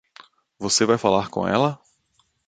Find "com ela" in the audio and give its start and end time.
1.29-1.79